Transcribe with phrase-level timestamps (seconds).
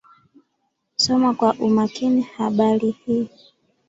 [1.03, 3.29] Soma kwa umakini Habari hii.